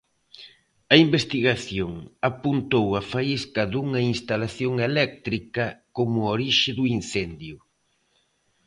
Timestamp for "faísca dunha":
3.11-4.01